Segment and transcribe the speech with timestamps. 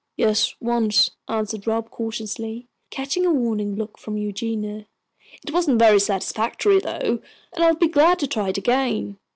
[0.17, 4.87] "Yes, once," answered Rob, cautiously, catching a warning look from Eugenia.
[5.43, 7.19] "It wasn't very satisfactory, though,
[7.53, 9.19] and I'll be glad to try it again."